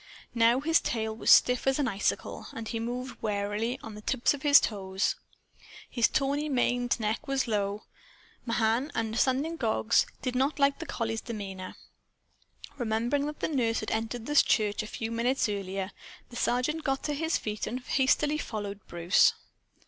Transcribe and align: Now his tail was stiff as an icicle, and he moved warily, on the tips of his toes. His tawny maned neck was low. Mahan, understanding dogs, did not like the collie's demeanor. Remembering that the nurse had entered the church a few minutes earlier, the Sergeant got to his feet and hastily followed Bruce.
Now 0.33 0.61
his 0.61 0.81
tail 0.81 1.15
was 1.15 1.29
stiff 1.29 1.67
as 1.67 1.77
an 1.77 1.87
icicle, 1.87 2.47
and 2.53 2.67
he 2.67 2.79
moved 2.79 3.21
warily, 3.21 3.79
on 3.83 3.93
the 3.93 4.01
tips 4.01 4.33
of 4.33 4.41
his 4.41 4.59
toes. 4.59 5.15
His 5.91 6.07
tawny 6.07 6.49
maned 6.49 6.99
neck 6.99 7.27
was 7.27 7.47
low. 7.47 7.83
Mahan, 8.43 8.91
understanding 8.95 9.57
dogs, 9.57 10.07
did 10.23 10.35
not 10.35 10.57
like 10.57 10.79
the 10.79 10.87
collie's 10.87 11.21
demeanor. 11.21 11.75
Remembering 12.79 13.27
that 13.27 13.41
the 13.41 13.47
nurse 13.47 13.81
had 13.81 13.91
entered 13.91 14.25
the 14.25 14.33
church 14.35 14.81
a 14.81 14.87
few 14.87 15.11
minutes 15.11 15.47
earlier, 15.47 15.91
the 16.31 16.35
Sergeant 16.35 16.83
got 16.83 17.03
to 17.03 17.13
his 17.13 17.37
feet 17.37 17.67
and 17.67 17.79
hastily 17.81 18.39
followed 18.39 18.79
Bruce. 18.87 19.33